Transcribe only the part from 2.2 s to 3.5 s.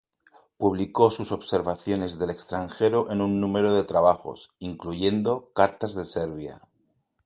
extranjero en un